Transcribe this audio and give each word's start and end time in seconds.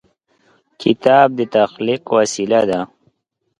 کتاب 0.81 1.27
د 1.37 1.39
تخلیق 1.55 2.03
وسیله 2.17 2.61
ده. 2.69 2.79